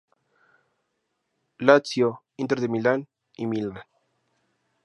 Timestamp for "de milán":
2.59-3.07